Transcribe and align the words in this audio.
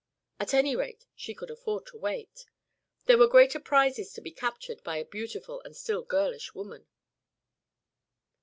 At 0.39 0.55
any 0.55 0.75
rate 0.75 1.05
she 1.15 1.35
could 1.35 1.51
afford 1.51 1.85
to 1.85 1.97
wait. 1.99 2.47
There 3.05 3.19
were 3.19 3.27
greater 3.27 3.59
prizes 3.59 4.11
to 4.13 4.21
be 4.21 4.31
captured 4.31 4.83
by 4.83 4.97
a 4.97 5.05
beautiful 5.05 5.61
and 5.61 5.75
still 5.77 6.01
girlish 6.01 6.55
woman. 6.55 6.87